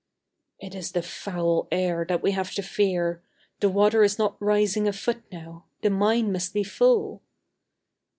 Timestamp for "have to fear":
2.31-3.21